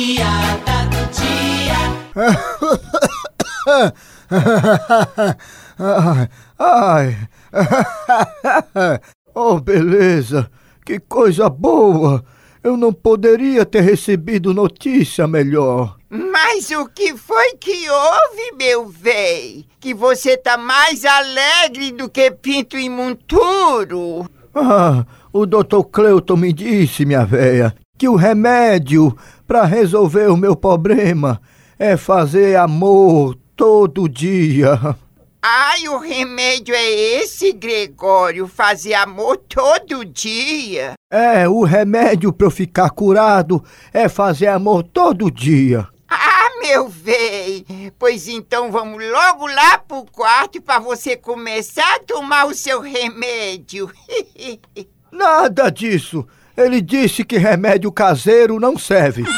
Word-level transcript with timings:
piada 0.00 0.88
do 0.88 1.00
ai, 5.78 6.28
ai. 6.58 7.16
oh, 9.34 9.60
beleza. 9.60 10.50
Que 10.86 10.98
coisa 10.98 11.50
boa. 11.50 12.24
Eu 12.62 12.76
não 12.76 12.92
poderia 12.92 13.66
ter 13.66 13.82
recebido 13.82 14.54
notícia 14.54 15.26
melhor. 15.26 15.96
Mas 16.08 16.70
o 16.70 16.86
que 16.86 17.16
foi 17.16 17.54
que 17.54 17.88
houve, 17.88 18.52
meu 18.56 18.88
véi? 18.88 19.66
Que 19.78 19.94
você 19.94 20.36
tá 20.36 20.56
mais 20.56 21.04
alegre 21.04 21.92
do 21.92 22.08
que 22.08 22.30
pinto 22.30 22.76
em 22.76 22.88
monturo? 22.88 24.28
Ah, 24.54 25.04
o 25.32 25.46
doutor 25.46 25.84
Cleuton 25.84 26.36
me 26.36 26.52
disse, 26.52 27.04
minha 27.04 27.24
véia, 27.24 27.74
que 28.00 28.08
o 28.08 28.16
remédio 28.16 29.14
para 29.46 29.66
resolver 29.66 30.30
o 30.30 30.36
meu 30.36 30.56
problema 30.56 31.38
é 31.78 31.98
fazer 31.98 32.56
amor 32.56 33.36
todo 33.54 34.08
dia. 34.08 34.96
Ai, 35.42 35.86
o 35.86 35.98
remédio 35.98 36.74
é 36.74 36.90
esse, 36.90 37.52
Gregório? 37.52 38.48
Fazer 38.48 38.94
amor 38.94 39.36
todo 39.36 40.02
dia? 40.02 40.94
É, 41.12 41.46
o 41.46 41.62
remédio 41.62 42.32
para 42.32 42.46
eu 42.46 42.50
ficar 42.50 42.88
curado 42.88 43.62
é 43.92 44.08
fazer 44.08 44.46
amor 44.46 44.82
todo 44.82 45.30
dia. 45.30 45.86
Ah, 46.08 46.48
meu 46.62 46.88
véi! 46.88 47.92
Pois 47.98 48.28
então 48.28 48.72
vamos 48.72 49.04
logo 49.04 49.46
lá 49.46 49.76
pro 49.76 50.06
quarto 50.06 50.62
para 50.62 50.78
você 50.78 51.18
começar 51.18 51.96
a 51.96 52.00
tomar 52.00 52.46
o 52.46 52.54
seu 52.54 52.80
remédio. 52.80 53.92
Nada 55.12 55.68
disso. 55.68 56.26
Ele 56.56 56.80
disse 56.80 57.24
que 57.24 57.38
remédio 57.38 57.90
caseiro 57.92 58.58
não 58.58 58.78
serve. 58.78 59.24